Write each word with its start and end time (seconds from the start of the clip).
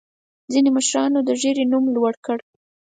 ځینې 0.51 0.69
مشرانو 0.77 1.19
د 1.27 1.29
ګیرې 1.41 1.63
نوم 1.71 1.85
لوړ 1.95 2.13
کړ. 2.25 2.39